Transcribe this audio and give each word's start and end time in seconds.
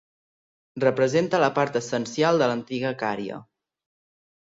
Representa 0.83 1.43
la 1.45 1.51
part 1.59 1.79
essencial 1.81 2.43
de 2.43 2.51
l'antiga 2.53 2.97
Cària. 3.07 3.43